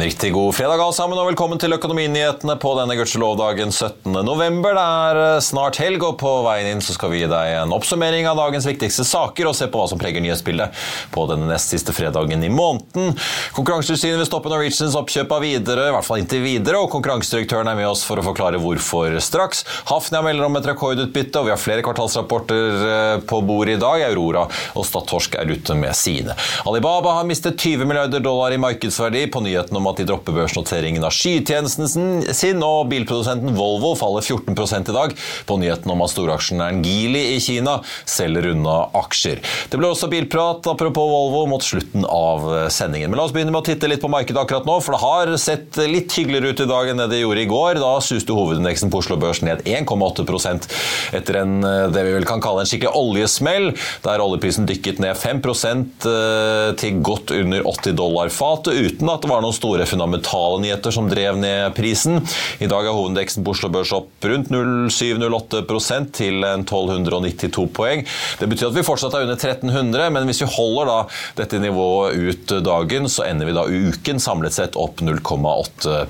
[0.00, 4.14] En riktig god fredag alle sammen, og velkommen til Økonominyhetene på denne gudskjelovdagen 17.
[4.24, 4.72] november.
[4.72, 7.74] Det er eh, snart helg, og på veien inn så skal vi gi deg en
[7.76, 10.72] oppsummering av dagens viktigste saker og se på hva som preger nyhetsbildet
[11.12, 13.12] på denne nest siste fredagen i måneden.
[13.58, 17.76] Konkurransetilsynet vil stoppe Norwegians oppkjøp av videre, i hvert fall inntil videre, og konkurransedirektøren er
[17.82, 19.66] med oss for å forklare hvorfor straks.
[19.92, 24.06] Hafnia melder om et rekordutbytte, og vi har flere kvartalsrapporter eh, på bordet i dag.
[24.08, 26.40] Aurora og Statoil er ute med sine.
[26.64, 31.04] Alibaba har mistet 20 milliarder dollar i markedsverdi på nyhetene om at de dropper børsnoteringen
[31.06, 35.14] av skytjenesten sin, og bilprodusenten Volvo faller 14 i dag
[35.46, 39.40] på nyheten om at storaksjonæren Geely i Kina selger unna aksjer.
[39.70, 43.10] Det ble også bilprat apropos Volvo mot slutten av sendingen.
[43.10, 45.34] Men la oss begynne med å titte litt på markedet akkurat nå, for det har
[45.40, 47.80] sett litt hyggeligere ut i dag enn det det gjorde i går.
[47.82, 50.68] Da suste hovedindeksen på Oslo Børs ned 1,8%
[51.16, 51.58] etter en,
[51.94, 53.70] det vi vel kan kalle en skikkelig oljesmell,
[54.04, 56.08] der oljeprisen dykket ned 5%
[56.80, 60.90] til godt under 80 dollar fatet, uten at det var noen store store fundamentale nyheter
[60.90, 62.20] som drev ned prisen.
[62.60, 68.04] I dag er hovedindeksen på Oslo Børs opp rundt 07-08 til 1292 poeng.
[68.40, 70.98] Det betyr at vi fortsatt er under 1300, men hvis vi holder da
[71.40, 76.06] dette nivået ut dagen, så ender vi da uken samlet sett opp 0,8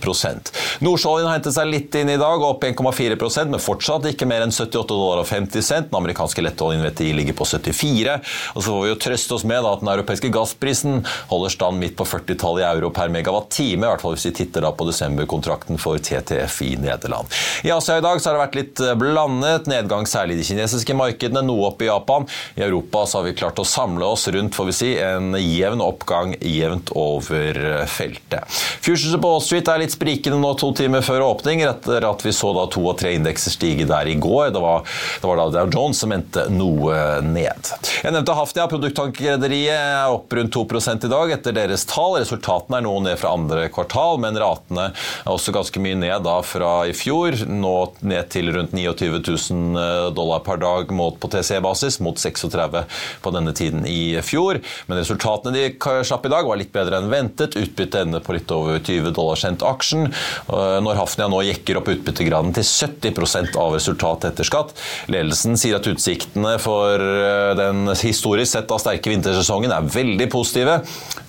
[0.80, 4.54] Nordsjøoljen har hentet seg litt inn i dag, opp 1,4% men fortsatt ikke mer enn
[4.54, 5.90] 78 dollar og 50 cent.
[5.90, 8.16] Den amerikanske lettoljen VTI ligger på 74.
[8.54, 11.80] Og så får vi jo trøste oss med da, at den europeiske gassprisen holder stand
[11.82, 14.72] midt på 40-tallet i euro per megawatt time, i hvert fall hvis vi titter da
[14.72, 17.28] på desemberkontrakten for TTF i Nederland.
[17.66, 19.68] I Asia i dag så har det vært litt eh, blandet.
[19.70, 22.26] Nedgang særlig i de kinesiske markedene, noe opp i Japan.
[22.56, 25.82] I Europa så har vi klart å samle oss rundt får vi si, en jevn
[25.84, 28.60] oppgang jevnt over eh, feltet.
[28.80, 32.34] Futures på Wall Street er litt sprikende nå to timer før åpning, etter at vi
[32.36, 34.54] så da to og tre indekser stige der i går.
[34.56, 34.86] Det var,
[35.20, 37.74] det var da Dow Jones som endte noe ned.
[38.00, 40.62] Jeg nevnte Hafnia, produkttankrederiet er opp rundt 2
[41.04, 42.14] i dag etter deres tall.
[42.22, 46.38] Resultatene er noe ned fra andre kvartal, men ratene er også ganske mye ned da
[46.40, 47.36] fra i fjor.
[47.44, 52.86] Nå ned til rundt 29 000 eh, dollar per dag målt på TCE-basis, mot 36
[53.20, 54.62] på denne tiden i fjor.
[54.88, 57.58] Men resultatene de slapp i dag var litt bedre enn ventet.
[57.60, 60.08] Utbyttet ender på litt over 20 dollar cent aksjen.
[60.08, 64.72] Eh, når Hafnia nå jekker opp utbyttegraden til 70% av resultatet etter skatt.
[65.12, 70.80] Ledelsen sier at utsiktene for eh, den historisk sett av sterke vintersesongen er veldig positive,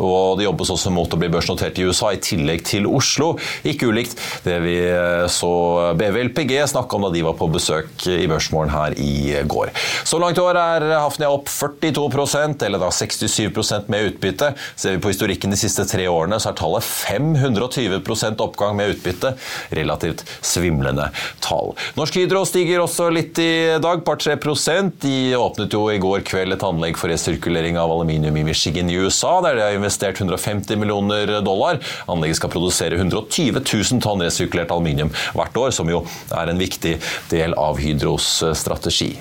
[0.01, 3.35] og det jobbes også mot å bli børsnotert i USA USA i tillegg til Oslo.
[3.67, 5.51] Ikke ulikt det vi eh, så
[5.99, 9.71] BVLPG snakke om da de var på besøk i Børsmorgen her i går.
[10.07, 14.53] Så langt i år er Hafnia opp 42% eller da 67% med utbytte.
[14.75, 19.35] Ser vi på historikken de siste tre årene, så er tallet 520% oppgang med utbytte.
[19.75, 21.09] Relativt svimlende
[21.43, 21.75] tall.
[21.99, 24.37] Norsk Hydro stiger også litt i dag, par 3
[25.01, 28.99] De åpnet jo i går kveld et anlegg for resirkulering av aluminium i Michigan i
[29.01, 31.81] USA, der de har investert 150 millioner dollar.
[32.11, 36.97] Anlegget skal produsere 120 000 tonn resirkulert aluminium hvert år, som jo er en viktig
[37.33, 39.13] del av Hydros eh, strategi.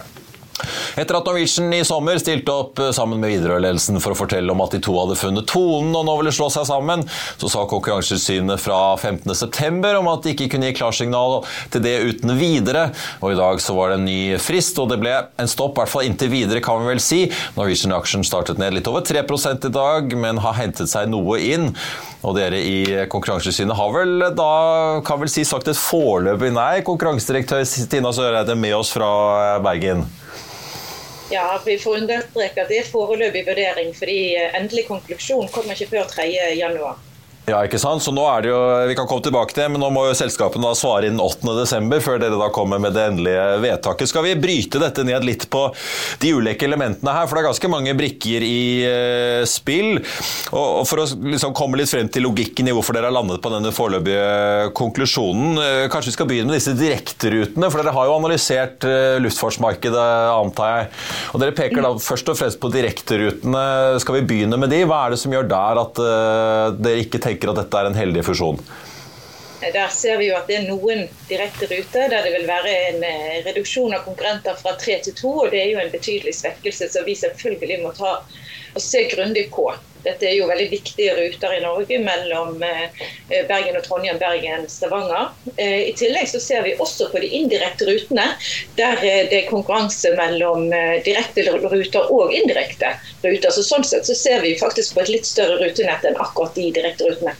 [1.00, 4.62] Etter at Norwegian i sommer stilte opp eh, sammen med Widerøe-ledelsen for å fortelle om
[4.64, 7.04] at de to hadde funnet tonen og nå ville slå seg sammen,
[7.40, 11.40] så sa Konkurransetilsynet fra 15.9 om at de ikke kunne gi klarsignal
[11.72, 12.88] til det uten videre.
[13.20, 15.82] Og I dag så var det en ny frist, og det ble en stopp, i
[15.82, 17.22] hvert fall inntil videre, kan vi vel si.
[17.56, 19.24] Norwegian-aksjen startet ned litt over 3
[19.70, 21.70] i dag, men har hentet seg noe inn.
[22.26, 24.50] Og dere i Konkurransetilsynet har vel da
[25.06, 26.82] kan vel si sagt et foreløpig nei.
[26.86, 29.10] Konkurransedirektør Stina Søreide med oss fra
[29.64, 30.04] Bergen.
[31.30, 35.90] Ja, Vi får understreke at det er foreløpig vurdering, fordi eh, endelig konklusjon kommer ikke
[35.92, 37.09] før 3.1.
[37.48, 38.02] Ja, ikke sant?
[38.04, 38.58] Så nå er det jo,
[38.90, 41.96] Vi kan komme tilbake til det, men nå må jo selskapene da svare innen 8.12.
[42.04, 44.10] før dere da kommer med det endelige vedtaket.
[44.10, 45.64] Skal vi bryte dette ned litt på
[46.22, 47.26] de ulike elementene her?
[47.26, 50.02] For det er ganske mange brikker i uh, spill.
[50.52, 53.52] Og, For å liksom komme litt frem til logikken i hvorfor dere har landet på
[53.52, 57.72] denne foreløpige konklusjonen, uh, kanskje vi skal begynne med disse direkterutene?
[57.72, 58.86] For dere har jo analysert
[59.24, 60.06] luftfartsmarkedet,
[60.36, 60.88] antar jeg.
[61.32, 63.64] Og Dere peker da først og fremst på direkterutene.
[64.02, 64.84] Skal vi begynne med de?
[64.88, 66.00] Hva er det som gjør der at
[66.80, 68.60] dere ikke tenker tenker at dette er en heldig fusjon?
[69.60, 73.02] Der ser vi jo at det er noen direkte ruter der det vil være en
[73.04, 75.34] eh, reduksjon av konkurrenter fra tre til to.
[75.44, 78.16] og Det er jo en betydelig svekkelse som vi selvfølgelig må ta
[78.70, 79.66] og se grundig på.
[80.00, 83.10] Dette er jo veldig viktige ruter i Norge mellom eh,
[83.50, 85.28] Bergen og Trondheim, Bergen, Stavanger.
[85.58, 88.30] Eh, I tillegg så ser vi også på de indirekte rutene,
[88.80, 90.70] der det er konkurranse mellom
[91.04, 92.94] direkte ruter og indirekte
[93.26, 93.52] ruter.
[93.52, 96.70] Så sånn sett så ser vi faktisk på et litt større rutenett enn akkurat de
[96.80, 97.36] direkte rutene.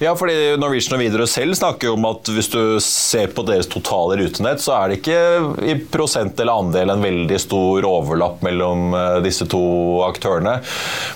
[0.00, 3.68] Ja, fordi Norwegian og Widerøe selv snakker jo om at hvis du ser på deres
[3.68, 5.18] totale rutenett, så er det ikke
[5.68, 9.60] i prosent eller andel en veldig stor overlapp mellom eh, disse to
[10.06, 10.54] aktørene.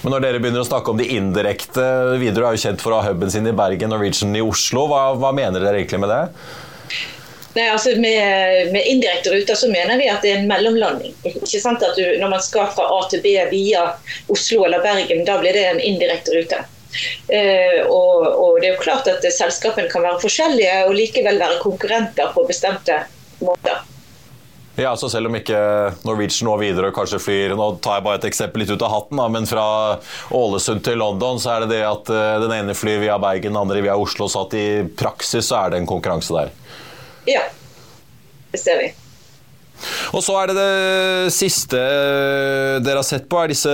[0.03, 1.87] Men når dere begynner å snakke om de indirekte
[2.21, 4.85] Widerøe er jo kjent for å ha huben sin i Bergen, Norwegian i Oslo.
[4.93, 6.21] Hva, hva mener dere egentlig med det?
[7.55, 11.17] Nei, altså med, med, indirekte ruter så mener vi at det er en mellomlanding.
[11.33, 13.89] Ikke sant at du, Når man skal fra A til B via
[14.29, 16.65] Oslo eller Bergen, da blir det en indirekte rute.
[17.29, 21.58] Eh, og, og, det er jo klart at selskapene kan være forskjellige og likevel være
[21.62, 23.02] konkurrenter på bestemte
[23.44, 23.82] måter.
[24.76, 25.58] Ja, så Selv om ikke
[26.02, 29.20] Norwegian og Widerøe kanskje flyr nå tar jeg bare et eksempel litt ut av hatten,
[29.20, 29.67] da, men fra
[30.35, 33.61] Ålesund til London, så er det det at uh, den ene flyr via Bergen, den
[33.61, 34.26] andre via Oslo.
[34.26, 34.67] Så at i
[34.99, 36.50] praksis så er det en konkurranse der.
[37.31, 37.46] Ja,
[38.50, 38.91] det ser vi.
[40.15, 41.81] Og så er det det siste
[42.85, 43.73] dere har sett på, er disse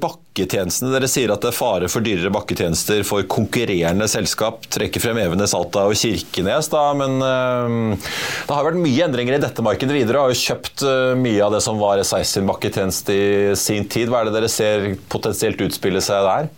[0.00, 0.92] bakketjenestene.
[0.94, 4.66] Dere sier at det er fare for dyrere bakketjenester for konkurrerende selskap.
[4.74, 9.44] Trekker frem Evenes, Alta og Kirkenes, da, men uh, det har vært mye endringer i
[9.44, 10.24] dette markedet videre.
[10.24, 14.10] Har jo kjøpt uh, mye av det som var S16 sin bakketjeneste i sin tid.
[14.10, 16.52] Hva er det dere ser potensielt utspille seg der?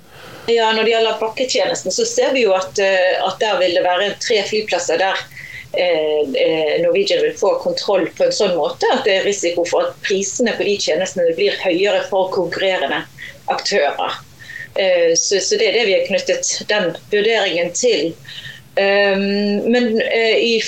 [0.46, 3.86] Ja, Når det gjelder bakketjenesten, så ser vi jo at, uh, at der vil det
[3.86, 5.35] være tre flyplasser der Eh, eh,
[5.74, 10.54] Norwegian vil få kontroll på en sånn måte at det er risiko for at prisene
[10.56, 13.02] på de tjenestene blir høyere for konkurrerende
[13.52, 14.18] aktører.
[14.74, 18.12] Eh, så, det er det vi har knyttet den vurderingen til.
[18.76, 19.86] Men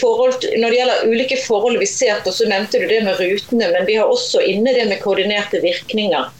[0.00, 3.68] forhold, når det gjelder ulike forhold vi ser på, så nevnte du det med rutene.
[3.74, 6.30] Men vi har også inne det med koordinerte virkninger.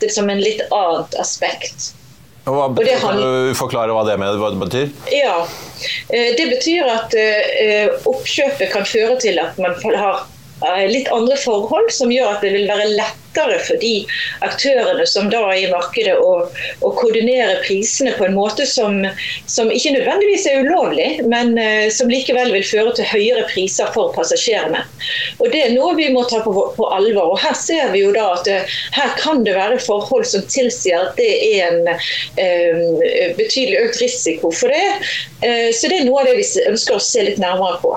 [0.00, 1.92] Det er som en litt annet aspekt.
[2.46, 4.90] Hva betyr, kan du forklare hva det, med, hva det betyr?
[5.10, 5.40] Ja,
[6.14, 11.36] eh, Det betyr at eh, oppkjøpet kan føre til at man har eh, litt andre
[11.36, 14.06] forhold som gjør at det vil være lettere for de
[14.46, 16.46] aktørene som da er i markedet å,
[16.80, 19.02] å koordinere prisene på en måte som,
[19.44, 24.14] som, ikke nødvendigvis er ulovlig, men uh, som likevel vil føre til høyere priser for
[24.16, 24.80] passasjerene.
[25.42, 27.34] Og Det er noe vi må ta på, på alvor.
[27.36, 28.62] og Her ser vi jo da at det,
[28.96, 34.50] her kan det være forhold som tilsier at det er en eh, betydelig økt risiko
[34.54, 35.72] for det.
[35.76, 37.96] så det er noe av det vi ønsker å se litt nærmere på.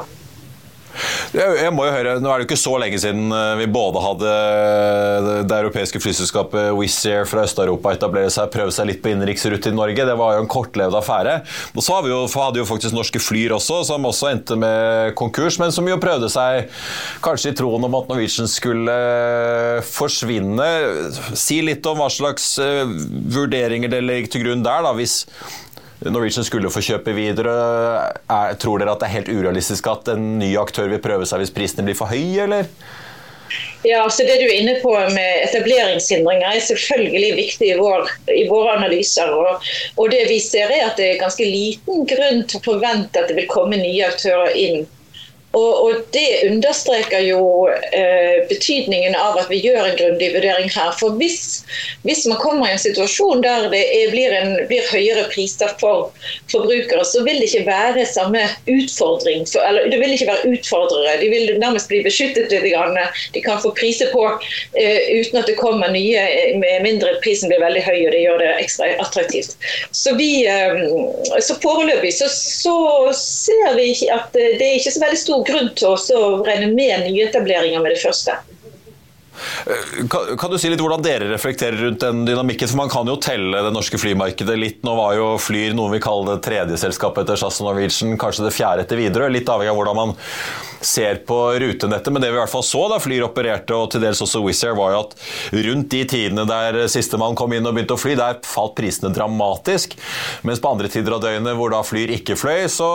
[1.34, 4.02] Jeg må jo høre, Nå er det jo ikke så lenge siden eh, vi både
[4.04, 9.12] hadde eh, det europeiske flyselskapet Wizz Air fra Øst-Europa etablere seg, prøve seg litt på
[9.14, 10.08] innenriksrute i Norge.
[10.10, 11.40] Det var jo en kortlevd affære.
[11.76, 15.74] Og Så jo, hadde jo faktisk norske Flyr også, som også endte med konkurs, men
[15.76, 16.70] som jo prøvde seg
[17.26, 20.70] kanskje i troen om at Norwegian skulle eh, forsvinne.
[21.38, 25.24] Si litt om hva slags vurderinger det legger til grunn der, da, hvis
[26.08, 27.54] Norwegian skulle få kjøpe videre.
[28.32, 31.44] Er, tror dere at det er helt urealistisk at en ny aktør vil prøve seg
[31.44, 32.70] hvis prisene blir for høye, eller?
[33.84, 38.44] Ja, så Det du er inne på med etableringshindringer er selvfølgelig viktig i, vår, i
[38.50, 39.32] våre analyser.
[39.32, 39.66] Og,
[39.96, 43.32] og, det vi ser er at det er ganske liten grunn til å forvente at
[43.32, 44.88] det vil komme nye aktører inn
[45.52, 50.92] og, og, Det understreker jo eh, betydningen av at vi gjør en grundig vurdering her.
[51.00, 51.64] For hvis,
[52.06, 56.12] hvis man kommer i en situasjon der det er, blir, en, blir, høyere priser for
[56.52, 59.46] forbrukere, så vil det ikke være samme utfordring.
[59.50, 61.18] For, eller det vil ikke være utfordrere.
[61.22, 63.18] De vil nærmest bli beskyttet litt.
[63.34, 64.26] De kan få priser på
[64.78, 66.22] eh, uten at det kommer nye,
[66.62, 69.58] med mindre prisen blir veldig høy og det gjør det ekstra attraktivt.
[69.92, 72.78] Så, vi, eh, så foreløpig så, så
[73.18, 76.00] ser vi at det er ikke så veldig stor grunn til å
[76.44, 76.70] med
[77.08, 78.38] nyetableringer med det første.
[79.66, 82.72] Eh, kan, kan, du si litt hvordan dere reflekterer rundt den dynamikken?
[82.72, 84.82] For Man kan jo telle det norske flymarkedet litt.
[84.88, 88.48] Nå var jo Flyr noe vi kaller det tredje selskapet etter SAS og Norwegian, kanskje
[88.48, 89.32] det fjerde etter Widerøe.
[89.34, 90.18] Litt avhengig av hvordan man
[90.82, 92.14] ser på rutenettet.
[92.14, 94.64] Men det vi i hvert fall så da Flyr opererte, og til dels også Wizz
[94.68, 95.16] Air, var jo at
[95.68, 99.96] rundt de tidene der sistemann kom inn og begynte å fly, der falt prisene dramatisk.
[100.48, 102.90] Mens på andre tider av døgnet hvor da Flyr ikke fløy, så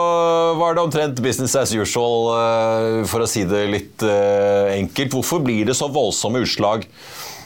[0.58, 5.14] var det omtrent business as usual, eh, for å si det litt eh, enkelt.
[5.14, 6.88] Hvorfor blir det så voldsomme utslag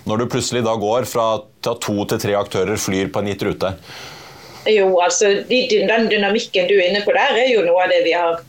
[0.08, 3.44] når du plutselig da går fra at to til tre aktører flyr på en gitt
[3.44, 3.74] rute?
[4.68, 8.14] Jo, altså Den dynamikken du er inne på der, er jo noe av det vi
[8.16, 8.40] har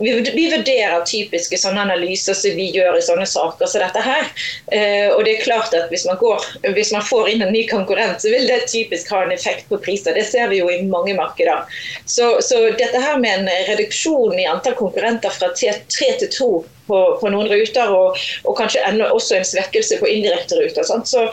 [0.00, 4.26] vi, vurderer typiske sånne analyser som vi gjør i sånne saker som dette her.
[4.72, 7.66] Eh, og det er klart at hvis man, går, hvis man, får inn en ny
[7.70, 10.16] konkurrent, så vil det typisk ha en effekt på priser.
[10.16, 11.68] Det ser vi jo i mange markeder.
[12.04, 16.52] Så, så dette her med en reduksjon i antall konkurrenter fra tre til to
[16.90, 20.86] på, på, noen ruter, og, og kanskje enda også en svekkelse på indirekte ruter.
[20.86, 21.26] Så,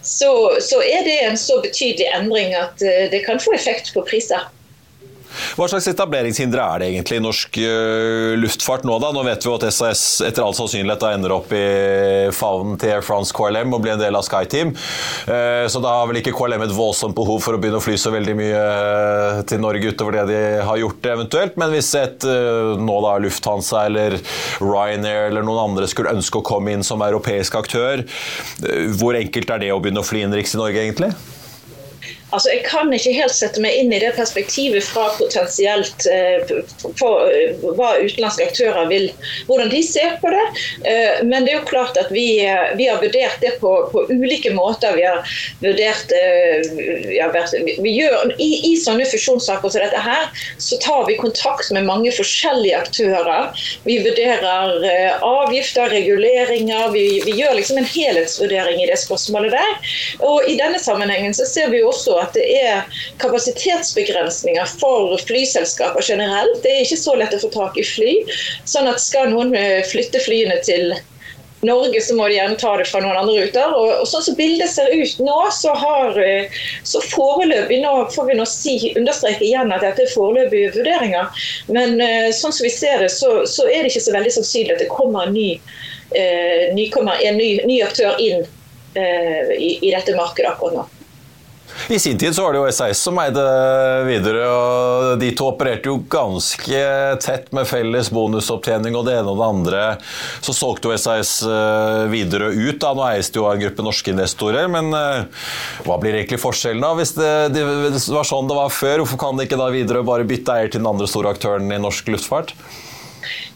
[0.00, 0.30] så,
[0.64, 4.48] så, er det en så betydelig endring at eh, det kan få effekt på priser.
[5.56, 8.98] Hva slags etableringshindre er det egentlig i norsk uh, luftfart nå?
[9.02, 9.10] da?
[9.14, 11.62] Nå vet vi jo at SAS etter all sannsynlighet da ender opp i
[12.34, 14.74] favnen til Air France KLM og blir en del av SkyTeam.
[15.28, 17.96] Uh, så da har vel ikke KLM et voldsomt behov for å begynne å fly
[18.00, 21.58] så veldig mye uh, til Norge utover det de har gjort eventuelt.
[21.60, 22.28] Men hvis et
[22.78, 24.18] nå da Lufthansa eller
[24.60, 28.04] Ryanair eller noen andre skulle ønske å komme inn som europeisk aktør,
[28.98, 31.12] hvor enkelt er det å begynne å fly innenriks i Norge egentlig?
[32.30, 36.50] Altså, Jeg kan ikke helt sette meg inn i det perspektivet fra potensielt eh,
[36.84, 39.06] på, eh, hva utenlandske aktører vil,
[39.48, 40.44] hvordan de ser på det.
[40.84, 44.04] Eh, men det er jo klart at vi, eh, vi har vurdert det på, på,
[44.12, 44.96] ulike måter.
[44.98, 45.24] Vi har
[45.62, 46.68] vurdert eh,
[47.06, 50.28] vi, har vært, vi gjør, i, i, sånne fusjonssaker som dette her,
[50.60, 53.64] så tar vi kontakt med mange forskjellige aktører.
[53.88, 56.92] Vi vurderer eh, avgifter, reguleringer.
[56.92, 59.90] Vi, vi gjør liksom en helhetsvurdering i det spørsmålet der.
[60.28, 66.62] Og i denne sammenhengen så ser vi også at det er kapasitetsbegrensninger for flyselskaper generelt.
[66.64, 68.16] Det er ikke så lett å få tak i fly.
[68.68, 70.92] sånn at skal noen eh, flytte flyene til
[71.60, 73.72] Norge, så må de gjerne ta det fra noen andre ruter.
[73.74, 78.28] Og, og sånn som bildet ser ut nå, så har eh, så foreløpig Nå får
[78.28, 81.42] vi nå si, understreke igjen at dette er foreløpige vurderinger.
[81.74, 84.76] Men uh, sånn som vi ser det, så, så, er det ikke så veldig sannsynlig
[84.76, 85.50] at det kommer en ny,
[86.18, 88.46] eh, ny, en ny, ny aktør inn
[88.98, 90.86] i, i dette markedet akkurat nå.
[91.90, 93.42] I sin tid så var det jo SAS som eide
[94.04, 96.80] videre, og de to opererte jo ganske
[97.24, 99.80] tett med felles bonusopptjening og det ene og det andre.
[100.44, 102.76] Så solgte jo SAS eh, videre ut.
[102.82, 105.46] da, Nå eies det jo en gruppe norske investorer, men eh,
[105.88, 106.92] hva blir egentlig forskjellen da?
[106.98, 110.28] Hvis det, det var sånn det var før, hvorfor kan det ikke da videre bare
[110.28, 112.52] bytte eier til den andre store aktøren i norsk luftfart?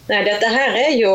[0.09, 1.11] Nei, dette her er jo,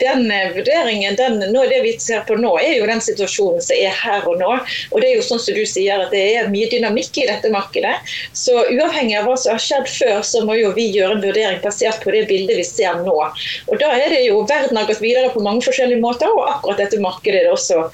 [0.00, 3.78] Den eh, vurderingen, den, nå, det vi ser på nå, er jo den situasjonen som
[3.80, 4.50] er her og nå.
[4.92, 7.48] Og det er jo sånn som du sier at det er mye dynamikk i dette
[7.54, 7.94] markedet.
[8.36, 11.62] Så uavhengig av hva som har skjedd før, så må jo vi gjøre en vurdering
[11.64, 13.16] basert på det bildet vi ser nå.
[13.16, 16.84] Og da er det jo, Verden har gått videre på mange forskjellige måter, og akkurat
[16.84, 17.86] dette markedet er også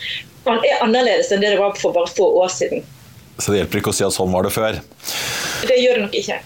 [0.42, 2.82] er annerledes enn det det var for bare få år siden.
[3.38, 4.82] Så det hjelper ikke å si at sånn var det før?
[5.70, 6.42] Det gjør det nok ikke.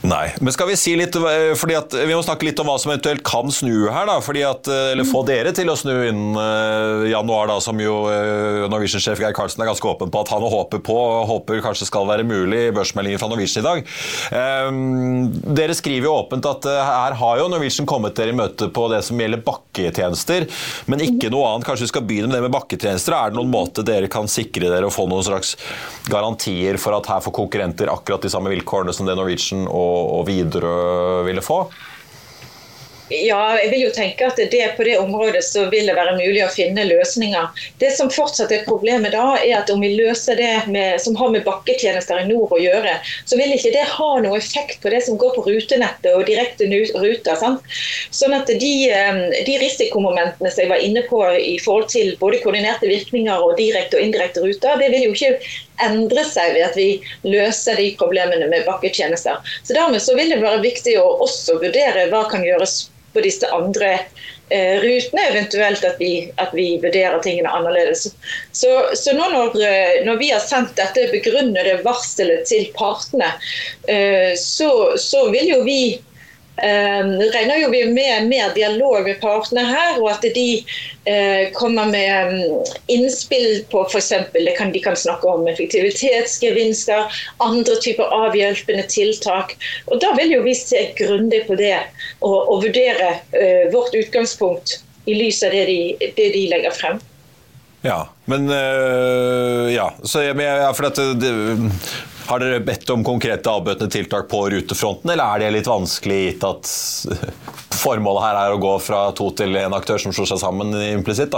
[0.00, 2.78] Nei, men skal vi si litt eh, fordi at Vi må snakke litt om hva
[2.80, 4.06] som eventuelt kan snu her.
[4.08, 7.76] da, fordi at, eh, Eller få dere til å snu innen uh, januar, da, som
[7.80, 10.96] jo uh, Norwegian-sjef Geir Karlsen er ganske åpen på at han håper på,
[11.28, 13.92] håper kanskje skal være mulig i børsmeldingen fra Norwegian i dag.
[14.70, 15.28] Um,
[15.58, 18.86] dere skriver jo åpent at uh, her har jo Norwegian kommet dere i møte på
[18.92, 20.48] det som gjelder bakketjenester,
[20.88, 21.68] men ikke noe annet.
[21.68, 23.18] Kanskje vi skal begynne med det med bakketjenester.
[23.18, 25.56] Er det noen måte dere kan sikre dere og få noen slags
[26.08, 30.28] garantier for at her får konkurrenter akkurat de samme vilkårene som det Norwegian og og
[30.28, 31.64] Widerøe ville få?
[33.10, 36.44] Ja, jeg vil jo tenke at det på det området så vil det være mulig
[36.44, 37.48] å finne løsninger.
[37.82, 41.32] Det som fortsatt er problemet da, er at om vi løser det med, som har
[41.34, 42.92] med bakketjenester i nord å gjøre,
[43.26, 46.68] så vil ikke det ha noe effekt på det som går på rutenettet og direkte
[46.70, 47.34] ruter.
[47.40, 47.66] Sant?
[48.14, 49.18] Sånn at de, eh,
[49.48, 53.98] de, risikomomentene som jeg var inne på i forhold til både koordinerte virkninger og direkte
[53.98, 55.34] og indirekte ruter, det vil jo ikke
[55.86, 56.88] endre seg ved at vi
[57.26, 59.40] løser de problemene med bakketjenester.
[59.64, 62.82] Så Dermed så vil det være viktig å også vurdere hva kan gjøres
[63.12, 63.88] på disse andre
[64.48, 68.06] eh, rutene, eventuelt at vi, at vi, vurderer tingene annerledes.
[68.52, 73.32] Så, så nå når, eh, når, vi har sendt dette begrunnede varselet til partene,
[73.90, 74.70] eh, så,
[75.00, 75.80] så vil jo vi
[76.60, 80.46] regner jo vi med mer dialog med partene her, og at de
[81.08, 84.12] eh, kommer med mm, innspill på f.eks.
[84.32, 89.56] De kan snakke om effektivitetsgevinster, andre typer avhjelpende tiltak.
[89.88, 91.76] Og Da vil jo vi se grundig på det
[92.20, 97.00] og, og vurdere uh, vårt utgangspunkt i lys av det de, det de legger frem.
[97.80, 101.32] Ja, men øh, Ja, så jeg, ja, for dette det,
[102.30, 106.44] Har dere bedt om konkrete avbøtende tiltak på rutefronten, eller er det litt vanskelig gitt
[106.46, 106.68] at
[107.82, 111.34] formålet her er å gå fra to til én aktør som slår seg sammen implisitt?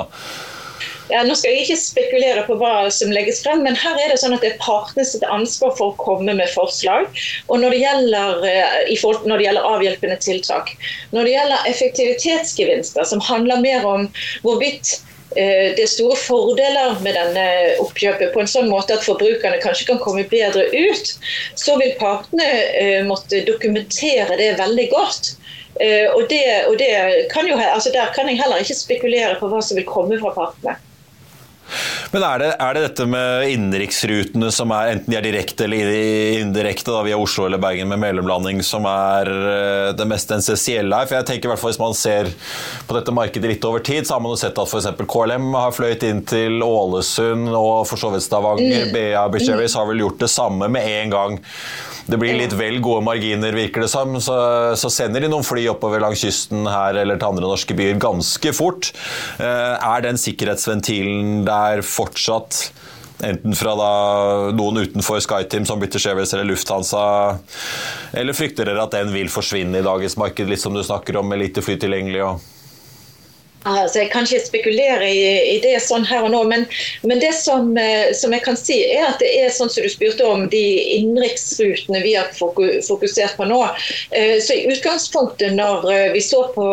[1.13, 4.19] Ja, nå skal jeg ikke spekulere på hva som legges frem, men her er det
[4.21, 7.09] sånn at det er partene sitt ansvar for å komme med forslag.
[7.49, 8.45] Og når det, gjelder,
[9.29, 10.75] når det gjelder avhjelpende tiltak,
[11.17, 14.07] når det gjelder effektivitetsgevinster, som handler mer om
[14.45, 14.99] hvorvidt
[15.37, 17.47] det er store fordeler med denne
[17.83, 21.13] oppkjøpet på en sånn måte at forbrukerne kanskje kan komme bedre ut,
[21.59, 25.35] så vil partene måtte dokumentere det veldig godt.
[25.81, 26.91] Og, det, og det
[27.33, 30.35] kan jo, altså Der kan jeg heller ikke spekulere på hva som vil komme fra
[30.37, 30.77] partene.
[32.13, 35.93] Men er det, er det, dette med innenriksrutene som er enten de er direkte eller
[36.41, 41.09] indirekte da, via Oslo eller Bergen med mellomlanding, som er eh, det mest essensielle her?
[41.09, 42.29] For jeg tenker i hvert fall Hvis man ser
[42.89, 44.91] på dette markedet litt over tid, så har man jo sett at f.eks.
[45.13, 48.89] KLM har fløyet inn til Ålesund, og for så vidt Stavanger.
[48.89, 48.93] Mm.
[48.95, 51.41] BA Becheries har vel gjort det samme med en gang
[52.07, 54.37] det blir litt vel gode marginer, virker det som, så,
[54.79, 58.53] så, sender de noen fly oppover langs kysten her eller til andre norske byer ganske
[58.57, 58.91] fort.
[59.39, 62.73] Eh, er den sikkerhetsventilen der fortsatt
[63.23, 63.75] Enten fra
[64.51, 67.03] noen utenfor SkyTeam som British Airways eller Lufthansa,
[68.19, 71.29] eller frykter dere at den vil forsvinne i dagens marked, litt som du snakker om,
[71.31, 72.25] med lite fly tilgjengelig?
[72.27, 72.52] og
[73.63, 75.23] Altså, jeg kan ikke spekulere i,
[75.55, 76.65] i, det sånn her og nå, men,
[77.07, 79.91] men det som, eh, som, jeg kan si, er at det er sånn som du
[79.93, 80.63] spurte om, de
[80.97, 83.61] innenriksrutene vi har fokusert på nå.
[84.11, 86.67] Eh, så i utgangspunktet når eh, vi så på,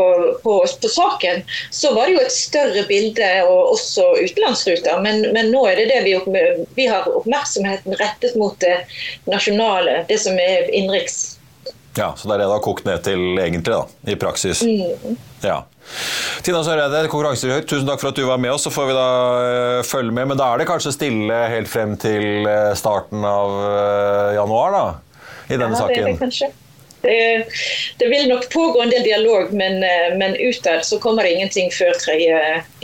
[0.43, 5.01] på, på saken, så var det jo et større bilde, og også utenlandsruter.
[5.05, 6.46] Men, men nå er det det vi,
[6.77, 8.79] vi har oppmerksomheten rettet mot det
[9.29, 11.36] nasjonale, det som er innenriks.
[11.98, 14.62] Ja, Så det er det det har kokt ned til egentlig, da, i praksis.
[14.63, 15.17] Mm.
[15.43, 15.63] Ja.
[16.46, 18.65] Tina Søreide, konkurransehøyt, tusen takk for at du var med oss.
[18.67, 20.31] Så får vi da uh, følge med.
[20.31, 24.84] Men da er det kanskje stille helt frem til uh, starten av uh, januar, da?
[25.50, 26.05] I denne ja, saken?
[26.05, 26.51] Det, det, kanskje.
[27.00, 27.19] Det,
[28.01, 29.79] det, vil nok pågå en del dialog, men,
[30.19, 32.17] men utad så kommer det ingenting før 3.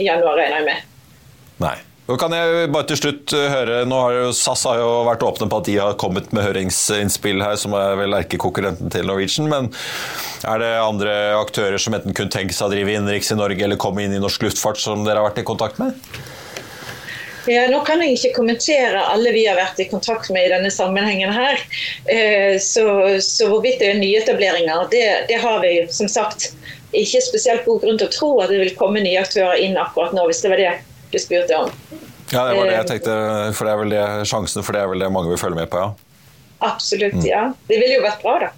[0.00, 0.94] januar, regner jeg med.
[1.60, 1.76] Nei.
[2.06, 5.48] Kan jeg bare til slutt eh, høre, nå har jo SAS har jo vært åpne
[5.50, 9.50] på at de har kommet med høringsinnspill her, som er vel erkekonkurrenten til Norwegian.
[9.50, 9.72] Men
[10.46, 13.82] er det andre aktører som enten kunne tenke seg å drive innenriks i Norge eller
[13.82, 15.98] komme inn i norsk luftfart, som dere har vært i kontakt med?
[17.50, 20.70] Ja, nå kan jeg ikke kommentere alle vi har vært i kontakt med i denne
[20.70, 21.58] sammenhengen her.
[22.06, 22.86] Eh, så,
[23.22, 26.52] så hvorvidt det er nyetableringer, det, det har vi som sagt
[26.94, 30.14] ikke spesielt god grunn til å tro at det vil komme nye aktører inn akkurat
[30.14, 30.76] nå, hvis det var det
[31.16, 31.72] du spurte om.
[32.32, 33.16] Ja, det var det jeg eh, tenkte,
[33.54, 35.70] for det er vel det, sjansen for det er vel det mange vil følge med
[35.70, 36.22] på, ja.
[36.66, 37.26] Absolutt, mm.
[37.28, 37.42] ja.
[37.68, 38.54] Det ville jo vært bra, da.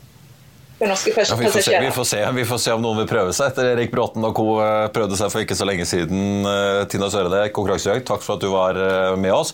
[0.78, 3.48] Ja, vi, får se, vi, får se, vi, får se, om noen vil prøve seg
[3.50, 4.44] etter Erik Bråten og co.
[4.62, 6.46] Eh, prøvde seg for ikke så lenge siden.
[6.46, 8.78] Eh, Tina Sørede, konkurransejakt, takk for at du var
[9.18, 9.50] med oss.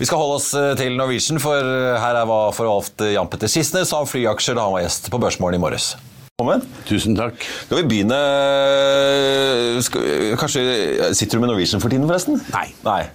[0.00, 1.70] Vi skal holde oss til Norwegian, for
[2.02, 5.22] her er hva for ofte Jan Petter Sissenes av flyaksjer da han var gjest på
[5.22, 5.94] Børsmorgen i morges.
[6.36, 6.60] Velkommen.
[6.84, 7.40] Tusen takk.
[7.64, 8.16] Skal vi begynne
[9.80, 10.02] skal,
[10.36, 10.64] Kanskje
[11.16, 12.36] Sitter du med Norwegian for tiden, forresten?
[12.52, 12.66] Nei.
[12.84, 13.06] Nei.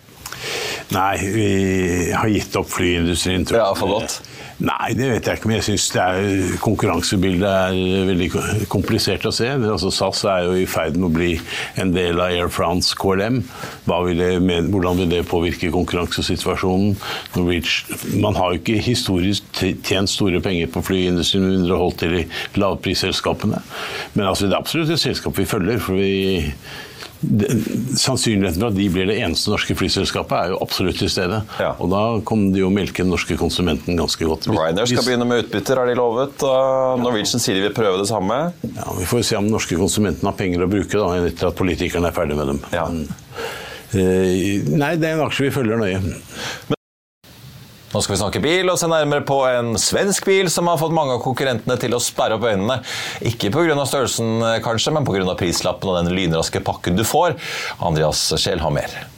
[0.91, 1.47] Nei, vi
[2.11, 3.65] har gitt opp flyindustrien, tror jeg.
[3.65, 4.19] Ja, for godt.
[4.61, 5.49] Nei, det vet jeg ikke.
[5.49, 5.87] Men jeg syns
[6.61, 8.27] konkurransebildet er veldig
[8.69, 9.47] komplisert å se.
[9.55, 11.31] Altså, SAS er jo i ferd med å bli
[11.81, 13.39] en del av Air France KLM.
[13.89, 14.29] Vil det,
[14.69, 16.93] hvordan vil det påvirke konkurransesituasjonen?
[18.21, 22.23] Man har jo ikke historisk tjent store penger på flyindustrien mindre holdt til de
[22.61, 23.63] lavprisselskapene.
[24.13, 25.81] Men altså, det er absolutt et selskap vi følger.
[25.81, 26.43] for vi
[27.21, 31.41] Sannsynligheten for at de blir det eneste norske flyselskapet, er jo absolutt til stede.
[31.61, 31.73] Ja.
[31.77, 34.49] Og da kommer de jo melke den norske konsumenten ganske godt.
[34.49, 36.41] Ryanair skal begynne med utbytter, har de lovet.
[36.47, 38.41] Og Norwegian sier de vil prøve det samme.
[38.65, 41.59] Ja, Vi får se om den norske konsumenten har penger å bruke da, etter at
[41.59, 42.61] politikerne er ferdig med dem.
[42.73, 42.87] Ja.
[42.89, 43.05] Men,
[43.93, 46.01] uh, nei, det er en aksje vi følger nøye.
[46.01, 46.80] Men
[47.91, 50.95] nå skal vi snakke bil og se nærmere på en svensk bil som har fått
[50.95, 52.79] mange av konkurrentene til å sperre opp øynene.
[53.27, 53.75] Ikke pga.
[53.85, 55.35] størrelsen, kanskje, men pga.
[55.39, 57.35] prislappen og den lynraske pakken du får.
[57.79, 59.10] Andreas Scheel har mer.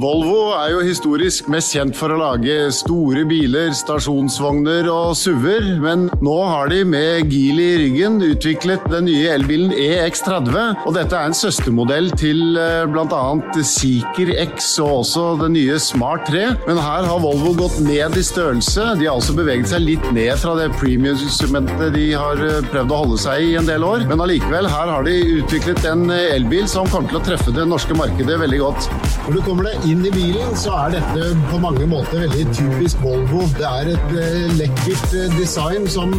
[0.00, 6.06] Volvo er jo historisk mest kjent for å lage store biler, stasjonsvogner og SUV-er, men
[6.24, 10.56] nå har de med Geely i ryggen utviklet den nye elbilen EX30.
[10.86, 13.20] og Dette er en søstermodell til eh, bl.a.
[13.60, 16.46] Seeker X og også den nye Smart 3.
[16.64, 18.94] Men her har Volvo gått ned i størrelse.
[18.96, 23.02] De har altså beveget seg litt ned fra det premium-segmentet de har eh, prøvd å
[23.04, 24.08] holde seg i en del år.
[24.08, 28.00] Men allikevel, her har de utviklet en elbil som kommer til å treffe det norske
[28.00, 28.90] markedet veldig godt.
[29.28, 33.42] Hvor kommer deg inn i bilen, så er dette på mange måter veldig typisk Volvo.
[33.58, 36.12] Det er et eh, lekkert eh, design som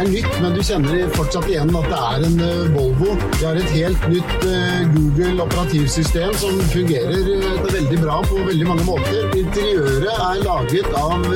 [0.00, 3.16] er nytt, men du kjenner fortsatt igjen at det er en eh, Volvo.
[3.36, 4.46] Vi har et helt nytt
[4.94, 7.28] Google operativsystem som fungerer
[7.66, 9.36] veldig bra på veldig mange måter.
[9.36, 11.26] Interiøret er laget av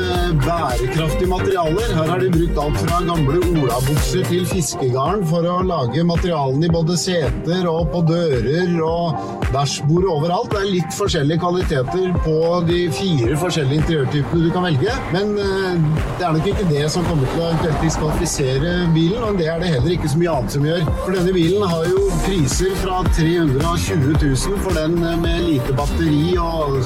[0.45, 1.95] bærekraftige materialer.
[1.99, 6.73] Her har de brukt alt fra gamle olabukser til fiskegarn for å lage materialene i
[6.73, 10.53] både seter og på dører og dashbordet overalt.
[10.55, 11.43] Det er litt forskjellige
[11.75, 15.81] kvaliteter på de fire forskjellige interiørtypene du kan velge, men eh,
[16.19, 19.73] det er nok ikke det som kommer til å diskvalifisere bilen, og det er det
[19.75, 20.85] heller ikke så mye annet som gjør.
[21.03, 26.79] For denne bilen har jo priser fra 320 000 for den med lite batteri og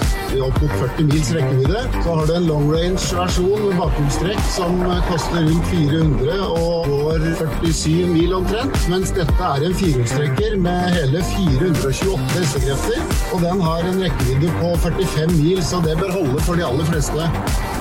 [0.44, 1.83] opp mot 40 mils rekkevidde.
[2.03, 7.27] Så har du en long range-versjon med bakhjulstrekk som koster rundt 400 og går
[7.62, 13.90] 47 mil omtrent, mens dette er en firehjulstrekker med hele 428 hestekrefter, og den har
[13.90, 17.78] en rekkevidde på 45 mil, så det bør holde for de aller fleste.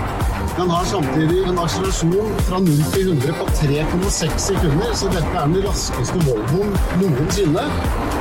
[0.57, 5.51] Den har samtidig en akselerasjon fra 0 til 100 på 3,6 sekunder, så dette er
[5.51, 7.65] den raskeste Volvoen noensinne.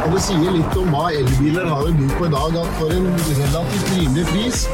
[0.03, 2.93] Og det sier litt om hva elbiler har å by på i dag, at for
[2.93, 3.09] en
[3.41, 4.67] relativt rimelig pris,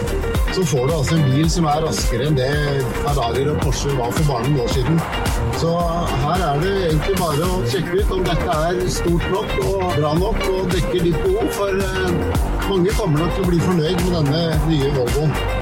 [0.51, 2.51] så får du altså en bil som er raskere enn det
[2.99, 5.01] Ferrarier og Porsche var for bare noen år siden.
[5.63, 5.79] Så
[6.27, 10.17] her er det egentlig bare å sjekke ut om dette er stort nok og bra
[10.19, 14.17] nok og dekker ditt behov, for eh, mange kommer nok til å bli fornøyd med
[14.19, 15.62] denne nye Volvoen.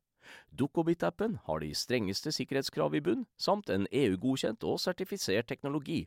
[0.51, 6.05] Dukkobit-appen har de strengeste sikkerhetskrav i bunn, samt en EU-godkjent og sertifisert teknologi.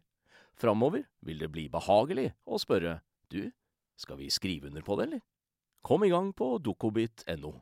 [0.54, 3.00] Framover vil det bli behagelig å spørre
[3.32, 3.50] du,
[3.98, 5.24] skal vi skrive under på det, eller?
[5.84, 7.54] Kom i gang på dukkobit.no.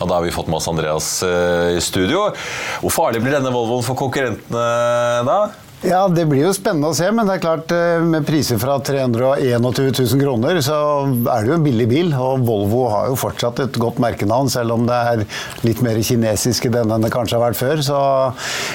[0.00, 2.30] Og da har vi fått med oss Andreas eh, i studio.
[2.80, 4.62] Hvor farlig blir denne Volvoen for konkurrentene
[5.28, 5.40] da?
[5.80, 8.74] Ja, Det blir jo spennende å se, men det er klart eh, med priser fra
[8.84, 10.76] 321 000 kroner, så
[11.08, 12.10] er det jo en billig bil.
[12.20, 15.22] Og Volvo har jo fortsatt et godt merkenavn, selv om det er
[15.64, 17.80] litt mer kinesisk i den enn det kanskje har vært før.
[17.86, 18.00] Så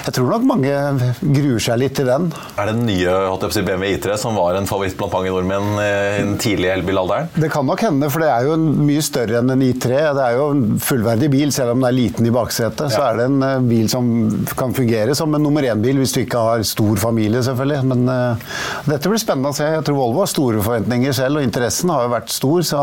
[0.08, 0.80] jeg tror nok mange
[1.22, 2.26] gruer seg litt til den.
[2.58, 3.14] Er det den nye
[3.54, 7.30] si, BMW I3 som var en favoritt blant mange nordmenn eh, i den tidlige elbilalderen?
[7.38, 10.02] Det kan nok hende, for det er jo en mye større enn en I3.
[10.18, 12.90] Det er jo en fullverdig bil, selv om den er liten i baksetet.
[12.90, 14.10] Så er det en eh, bil som
[14.58, 17.82] kan fungere som en nummer én-bil hvis du ikke har stor familie, selvfølgelig.
[17.92, 18.46] Men uh,
[18.88, 19.66] dette blir spennende å se.
[19.76, 22.82] Jeg tror Volvo har store forventninger selv, og interessen har jo vært stor, så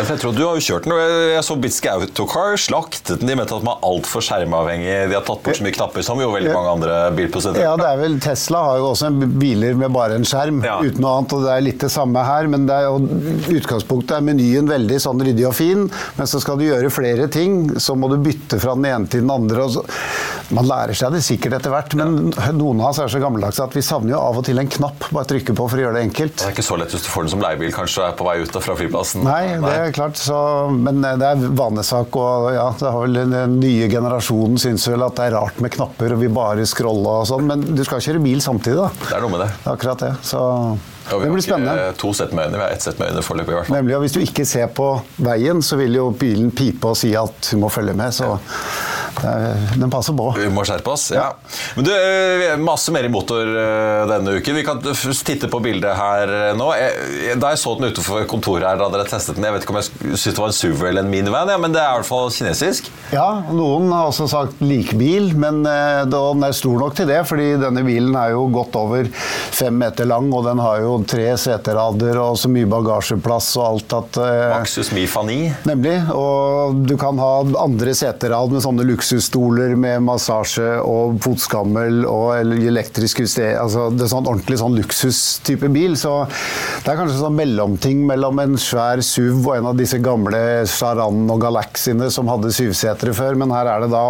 [0.00, 0.96] Jeg tror Du har jo kjørt den.
[1.34, 3.30] Jeg så Bitske Autocar slaktet den.
[3.30, 4.94] De mente at den var altfor skjermavhengig.
[5.10, 7.64] De har tatt bort så mye knapper, som jo veldig mange andre bilprodusenter.
[7.64, 10.78] Ja, det er vel Tesla har jo også en biler med bare en skjerm, Ja.
[10.82, 11.32] uten noe annet.
[11.36, 12.98] Og det er litt det samme her, men det er jo
[13.58, 15.86] utgangspunktet er menyen veldig sånn ryddig og fin.
[16.18, 19.24] Men så skal du gjøre flere ting, så må du bytte fra den ene til
[19.24, 19.64] den andre.
[19.66, 19.84] Og så,
[20.54, 23.20] man lærer seg det sikkert etter hvert, men noen av oss er så
[23.54, 25.84] gammeldags at vi savner jo av og til en knapp bare trykke på for å
[25.84, 26.36] gjøre det enkelt.
[26.38, 28.36] Det er ikke så lett hvis du får den som leiebil kanskje er på vei
[28.42, 29.24] ut fra flyplassen.
[29.24, 32.16] Nei, det er klart, så, men det er vanesak.
[32.16, 35.72] og ja, det har vel Den nye generasjonen syns vel at det er rart med
[35.74, 38.90] knapper og vi bare scroller og sånn, men du skal kjøre bil samtidig, da.
[39.08, 39.50] Det er noe med det.
[39.64, 40.12] Er akkurat det.
[40.24, 41.74] Så ja, det blir spennende.
[41.76, 43.68] Vi ikke to sett med øyne, vi har ett sett med øyne foreløpig i hvert
[43.68, 43.76] fall.
[43.76, 44.88] Nemlig, og Hvis du ikke ser på
[45.20, 48.14] veien, så vil jo bilen pipe og si at du må følge med.
[48.16, 48.34] Så
[49.78, 50.30] Den passer på.
[50.38, 51.08] Vi må skjerpe oss.
[51.14, 51.30] ja.
[51.76, 54.54] Men du, eh, Masse mer i motor eh, denne uken.
[54.58, 56.68] Vi kan titte på bildet her eh, nå.
[57.40, 59.80] Da jeg så den utenfor kontoret her, da dere testet den Jeg vet ikke om
[59.80, 62.08] jeg syntes det var en Suver eller en minivan, ja, men det er i hvert
[62.08, 62.88] fall kinesisk.
[63.12, 67.48] Ja, noen har også sagt likbil, men eh, den er stor nok til det, fordi
[67.60, 69.08] denne bilen er jo godt over
[69.54, 73.96] fem meter lang, og den har jo tre seterader og så mye bagasjeplass og alt
[73.98, 75.40] at eh, Maxus Mifani.
[75.68, 75.96] Nemlig.
[76.14, 77.32] Og du kan ha
[77.64, 83.54] andre seterad med sånne luksusstoler med massasje og fotskammel og elektrisk juster...
[83.60, 85.94] Altså, det er sånn ordentlig sånn luksustype bil.
[85.98, 86.26] Så
[86.84, 91.28] det er kanskje sånn mellomting mellom en svær SUV og en av disse gamle Charan
[91.30, 93.38] og Galaxiene som hadde syvsetere før.
[93.38, 94.04] Men her er det da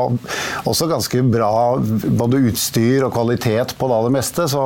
[0.65, 4.49] også ganske bra både utstyr og kvalitet på det meste.
[4.51, 4.65] Så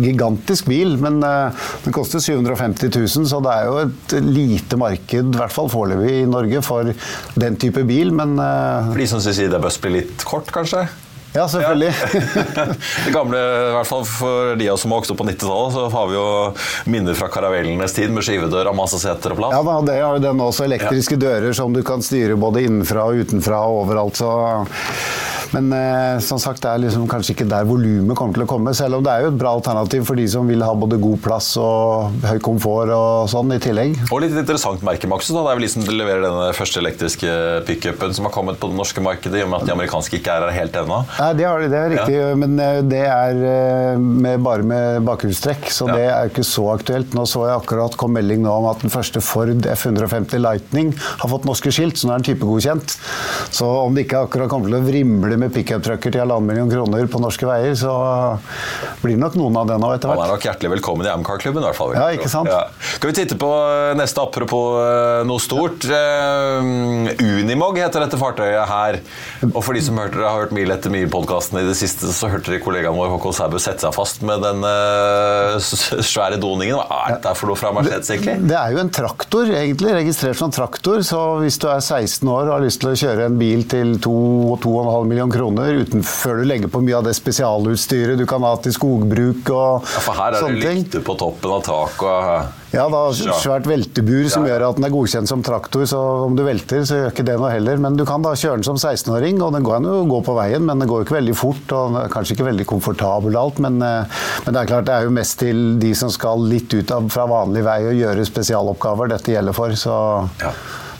[0.00, 5.34] gigantisk bil, men eh, den koster 750 000, så det er jo et lite marked,
[5.34, 6.92] i hvert fall foreløpig i Norge, for
[7.36, 8.12] den type bil.
[8.16, 10.86] Men eh, For de som det bør bli litt kort, kanskje?
[11.36, 11.92] Ja, selvfølgelig.
[13.06, 16.10] det gamle, i hvert fall For de som har vokst opp på 90-tallet, så har
[16.10, 16.26] vi jo
[16.92, 19.56] minner fra karavellenes tid med skivedør og masse seter og plass.
[19.56, 20.66] Ja, da, det har jo den også.
[20.66, 24.18] Elektriske dører som du kan styre både innenfra og utenfra og overalt.
[24.18, 24.32] Så.
[25.54, 28.74] Men eh, som sagt, det er liksom kanskje ikke der volumet kommer til å komme.
[28.76, 31.20] Selv om det er jo et bra alternativ for de som vil ha både god
[31.24, 33.96] plass og høy komfort og sånn i tillegg.
[34.10, 35.34] Og litt interessant merke, Maxus.
[35.36, 37.36] Det er vel de som leverer denne første elektriske
[37.68, 40.34] pickupen som har kommet på det norske markedet, i og med at de amerikanske ikke
[40.34, 41.02] er her helt ennå.
[41.26, 45.02] Nei, det, har, de, det er riktig, men eh, det er eh, med, bare med
[45.06, 45.96] bakhjulstrekk, så Ja.
[45.96, 47.14] det er ikke så aktuelt.
[47.16, 51.30] Nå så jeg akkurat kom melding nå om at den første Ford F150 Lightning har
[51.32, 52.94] fått norske skilt, så nå er den typegodkjent.
[53.50, 57.10] Så om det ikke akkurat kommer til å vrimle med pickup-trucker til halvannen million kroner
[57.10, 57.96] på norske veier, så
[59.02, 60.22] blir det nok noen av det nå etter hvert.
[60.22, 61.64] Han er nok hjertelig velkommen i Amcar-klubben.
[61.64, 61.96] i hvert fall.
[61.98, 62.52] Ja, ikke sant?
[62.94, 65.88] Skal vi titte på eh, neste apropos noe stort?
[65.90, 69.00] Uh, Unimog heter dette fartøyet her.
[69.50, 72.58] Og for de som har hørt Mil etter mil-podkasten i det siste, så hørte de
[72.62, 75.56] kollegaen vår Håkon Sæbø sette seg fast med den uh,
[76.04, 76.76] svære doningen.
[76.76, 78.36] Hva er dette for noe fra Mercedes, egentlig?
[78.50, 81.02] Det er jo en traktor, egentlig, registrert som traktor.
[81.06, 83.96] Så hvis du er 16 år og har lyst til å kjøre en bil til
[84.04, 88.54] 2-2,5 millioner kroner uten, før du legger på mye av det spesialutstyret du kan ha
[88.62, 90.84] til skogbruk og Ja, for her er det ting.
[90.84, 92.06] lykter på toppen av taket.
[92.06, 96.34] og- Ja, da svært veltebur som gjør at den er godkjent som traktor, så om
[96.36, 97.78] du velter, så gjør ikke det noe heller.
[97.82, 100.66] Men du kan da kjøre den som 16-åring, og den går jo gå på veien,
[100.66, 103.78] men den går ikke veldig fort, og den er kanskje ikke veldig komfortabel alt, men,
[103.84, 106.96] eh, men det er klart det er jo mest til de som skal litt ut
[106.96, 109.96] av fra vanlig vei og gjøre spesialoppgaver dette gjelder for, så
[110.42, 110.52] Ja.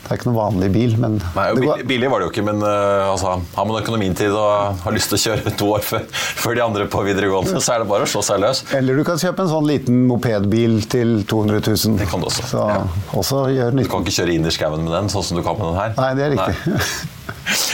[0.07, 2.61] Det er ikke noen vanlig bil, men Nei, billig, billig var det jo ikke, men
[2.63, 5.83] uh, altså, har man økonomien til det og har lyst til å kjøre to år
[5.83, 8.63] før, før de andre på videregående, så er det bare å slå seg løs.
[8.77, 11.99] eller du kan kjøpe en sånn liten mopedbil til 200 000.
[11.99, 12.79] Det kan du også, Så ja.
[13.19, 15.73] også Du kan ikke kjøre inn i skauen med den, sånn som du kan med
[15.73, 15.93] den her.
[15.99, 17.13] Nei, det er riktig.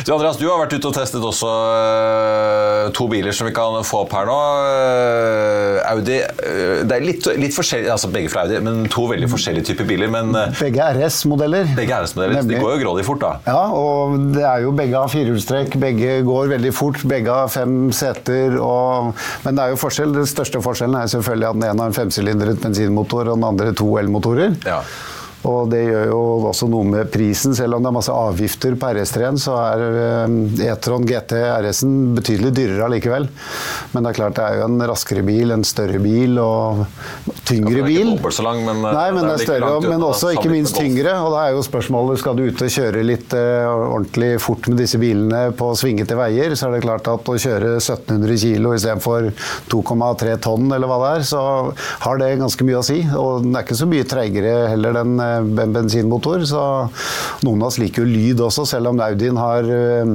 [0.05, 3.75] Du, Andreas, du har vært ute og testet også uh, to biler som vi kan
[3.85, 4.37] få opp her nå.
[4.65, 6.19] Uh, Audi
[6.83, 10.11] Det er litt, litt forskjellig, altså begge fra Audi, men to veldig forskjellige typer biler.
[10.13, 11.73] Men Begge RS-modeller.
[11.77, 12.22] begge RS-modeller.
[12.29, 12.59] De Nemlig.
[12.61, 13.31] går jo grådig fort, da.
[13.47, 17.91] Ja, og det er jo begge har firehjulstrekk, begge går veldig fort, begge har fem
[17.91, 18.57] seter.
[18.61, 20.13] Og, men det er jo forskjell.
[20.15, 23.73] Den største forskjellen er selvfølgelig at den ene har en femsylindret bensinmotor og den andre
[23.73, 24.55] to elmotorer.
[24.67, 24.81] Ja.
[25.49, 27.55] Og det gjør jo også noe med prisen.
[27.57, 32.53] Selv om det er masse avgifter på RS3-en, så er eh, E-tron GT RS-en betydelig
[32.55, 33.27] dyrere allikevel.
[33.91, 36.85] Men det er klart det er jo en raskere bil, en større bil og
[37.43, 38.31] tyngre Den er ikke bil.
[38.37, 40.53] så lang, men, eh, Nei, men det er det er større, langt men også ikke
[40.53, 41.17] minst tyngre.
[41.25, 44.79] Og da er jo spørsmålet skal du ut og kjøre litt eh, ordentlig fort med
[44.79, 49.29] disse bilene på svingete veier, så er det klart at å kjøre 1700 kg istedenfor
[49.73, 51.43] 2,3 tonn eller hva det er, så
[52.07, 53.01] har det ganske mye å si.
[53.11, 56.63] Og den er ikke så mye treigere heller enn bensinmotor, så
[57.45, 60.13] noen av oss liker jo lyd også, selv om Audien har eh,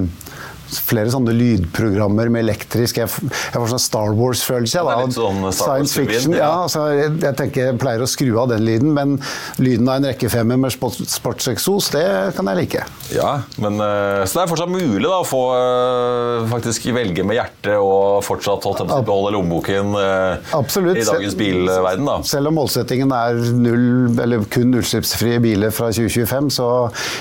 [0.88, 4.82] flere sånne lydprogrammer med elektrisk Jeg, jeg får sånn Star Wars-følelse.
[4.82, 6.34] Er litt sånn Science fiction.
[6.36, 6.44] ja.
[6.48, 9.16] Ja, altså, jeg, jeg tenker jeg pleier å skru av den lyden, men
[9.62, 12.04] lyden av en rekkefemmer med sport, sportseksos, det
[12.36, 12.84] kan jeg like.
[13.14, 17.38] Ja, men, eh, så det er fortsatt mulig da, å få eh, faktisk velge med
[17.38, 21.00] hjertet og fortsatt holdt på å beholde lommeboken eh, Absolutt.
[21.00, 22.06] i dagens bilverden.
[22.08, 22.18] da.
[22.28, 26.68] Selv om målsettingen er null, eller kun utslippsfrie biler fra 2025, så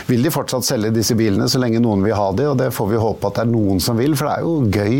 [0.10, 2.92] vil de fortsatt selge disse bilene så lenge noen vil ha de, og det får
[2.92, 4.98] vi håpe at det er noen som vil, for det er jo gøy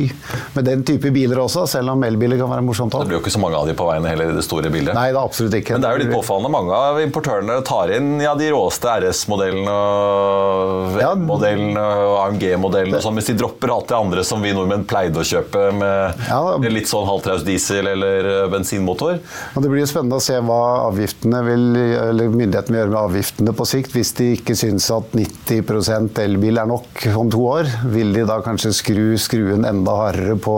[0.58, 3.34] med den type biler også, selv om elbiler kan være morsomt Det blir jo ikke
[3.34, 4.94] så mange av de på veiene heller i det store bildet.
[4.98, 5.76] Nei, det er absolutt ikke.
[5.78, 6.54] Men det er jo litt påfallende.
[6.58, 11.12] Mange av importørene tar inn ja, de råeste RS-modellene og Ja.
[11.18, 15.22] M-modellene og AMG-modellene, og sånn, mens de dropper alt det andre som vi nordmenn pleide
[15.22, 16.42] å kjøpe med Ja.
[16.62, 19.20] med litt sånn halvtraus diesel eller eh, bensinmotor.
[19.56, 21.66] Og Det blir jo spennende å se hva avgiftene vil,
[22.10, 23.94] eller myndighetene vil gjøre med avgiftene på sikt.
[23.98, 28.38] Hvis de ikke syns at 90 elbil er nok om to år, vil de da
[28.46, 30.56] kanskje skru skruen enda hardere på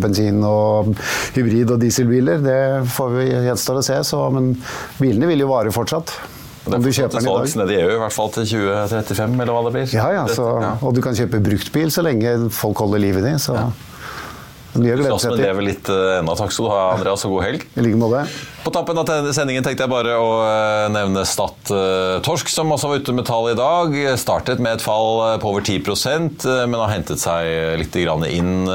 [0.00, 0.94] bensin- og
[1.36, 2.40] hybrid- og dieselbiler.
[2.44, 2.58] Det
[2.96, 4.54] får vi gjenstår å se, så, men
[5.00, 6.12] bilene vil jo vare fortsatt.
[6.60, 7.60] Det Om du er kjøper til den i salgs dag.
[7.62, 9.94] nede i EU, i hvert fall til 2035, eller hva det blir.
[9.96, 10.48] Ja, ja, så,
[10.84, 13.32] og du kan kjøpe bruktbil så lenge folk holder liv i de.
[13.40, 13.70] Så Ja.
[14.74, 15.46] er mye å glede seg Entusiasmen til.
[15.48, 16.36] lever litt eh, ennå.
[16.38, 17.64] Takk skal du ha, Andreas, og god helg.
[17.76, 18.26] I like måte.
[18.60, 22.90] På tappen av sendingen tenkte jeg bare å eh, nevne Stad eh, Torsk, som også
[22.90, 23.94] var ute med tall i dag.
[24.20, 28.68] Startet med et fall eh, på over 10 eh, men har hentet seg litt inn,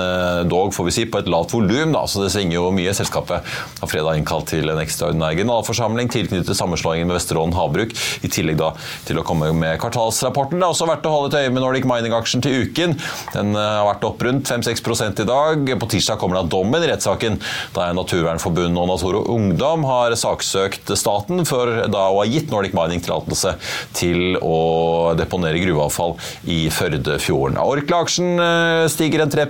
[0.49, 1.93] dog får vi si, på et lavt volum.
[2.09, 2.95] Så det svinger jo mye.
[2.97, 3.45] Selskapet
[3.81, 7.93] har fredag innkalt til en ekstraordinær generalforsamling tilknyttet sammenslåingen med Vesterålen Havbruk,
[8.25, 8.71] i tillegg da
[9.05, 10.57] til å komme med kvartalsrapporten.
[10.57, 12.97] Det er også verdt å holde et øye med Nordic Mining-aksjen til uken.
[13.37, 15.73] Den har vært opp rundt 5-6 i dag.
[15.77, 17.37] På tirsdag kommer da dommen i rettssaken,
[17.77, 19.33] da er Naturvernforbundet og Natur og
[19.75, 23.57] Ungdom har saksøkt staten for da å ha gitt Nordic Mining tillatelse
[23.97, 26.13] til å deponere gruveavfall
[26.47, 27.59] i Førdefjorden.
[27.59, 29.43] Orkla-aksjen eh, stiger en 3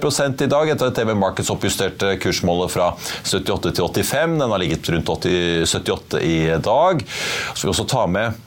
[0.47, 2.89] i dag etter at TV Markets oppjusterte kursmålet fra
[3.21, 4.39] 78 til 85.
[4.41, 7.05] Den har ligget rundt 80, 78 i dag.
[7.53, 8.44] Så vi også ta med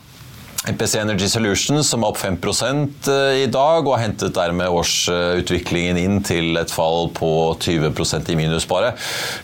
[0.69, 2.37] MPC Energy Solutions som er opp 5
[3.39, 8.67] i dag, og har hentet dermed årsutviklingen inn til et fall på 20% i minus
[8.69, 8.93] bare,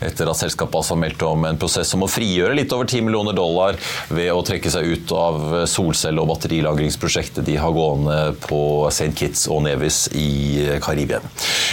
[0.05, 3.37] etter at selskapet altså meldte om en prosess om å frigjøre litt over 10 millioner
[3.37, 3.79] dollar
[4.13, 8.61] ved å trekke seg ut av solcelle- og batterilagringsprosjektet de har gående på
[8.91, 9.13] St.
[9.17, 11.23] Kitts og Nevis i Karibia.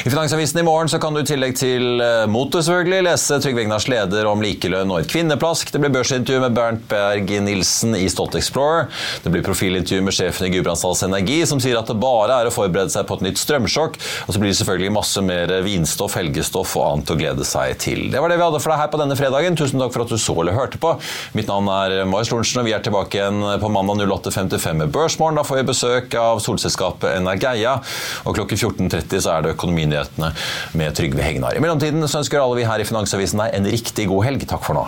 [0.05, 3.87] I Finansavisen i morgen kan du i tillegg til eh, motor selvfølgelig lese Trygve Egnars
[3.91, 5.71] leder om likelønn og et kvinneplask.
[5.73, 8.89] Det blir børsintervju med Bernt Berg Nilsen i Stolt Explorer.
[9.23, 12.53] Det blir profilintervju med sjefen i Gudbrandsdals Energi, som sier at det bare er å
[12.53, 13.99] forberede seg på et nytt strømsjokk.
[14.27, 18.07] Og så blir det selvfølgelig masse mer vinstoff, helgestoff og annet å glede seg til.
[18.13, 19.57] Det var det vi hadde for deg her på denne fredagen.
[19.59, 20.93] Tusen takk for at du så eller hørte på.
[21.37, 25.39] Mitt navn er Marius Lorentzen, og vi er tilbake igjen på mandag 08.55 med Børsmorgen.
[25.39, 27.77] Da får vi besøk av solselskapet Energeia,
[28.25, 30.33] og klokken 14.30 så er det Økonominyhetene
[30.79, 31.57] med Trygve Hegnar.
[31.57, 34.47] I mellomtiden så ønsker alle vi her i Finansavisen deg en riktig god helg.
[34.49, 34.87] Takk for nå.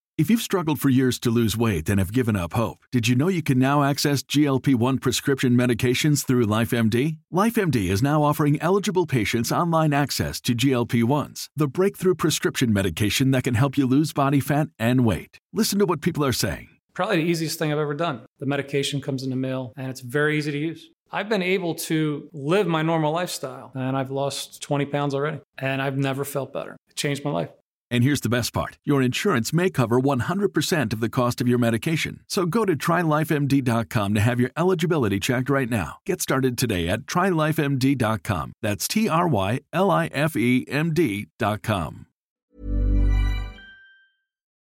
[0.17, 3.15] If you've struggled for years to lose weight and have given up hope, did you
[3.15, 7.17] know you can now access GLP 1 prescription medications through LifeMD?
[7.33, 13.31] LifeMD is now offering eligible patients online access to GLP 1s, the breakthrough prescription medication
[13.31, 15.39] that can help you lose body fat and weight.
[15.53, 16.67] Listen to what people are saying.
[16.93, 18.21] Probably the easiest thing I've ever done.
[18.39, 20.89] The medication comes in the mail and it's very easy to use.
[21.09, 25.81] I've been able to live my normal lifestyle and I've lost 20 pounds already and
[25.81, 26.77] I've never felt better.
[26.89, 27.49] It changed my life.
[27.91, 31.59] And here's the best part your insurance may cover 100% of the cost of your
[31.59, 32.21] medication.
[32.27, 35.97] So go to trylifemd.com to have your eligibility checked right now.
[36.05, 38.53] Get started today at trylifemd.com.
[38.61, 42.05] That's T R Y L I F E M D.com.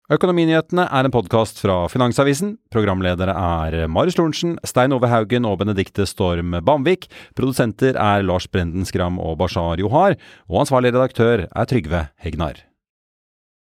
[0.06, 2.52] Økonominyhetene er en podkast fra Finansavisen.
[2.70, 7.10] Programledere er Marius Lorentzen, Stein Ove Haugen og Benedikte Storm Bamvik.
[7.34, 10.14] Produsenter er Lars Brenden Skram og Bashar Johar.
[10.46, 12.62] Og ansvarlig redaktør er Trygve Hegnar.